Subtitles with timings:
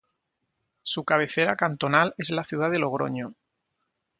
[0.81, 3.35] Su cabecera cantonal es la ciudad de Logroño.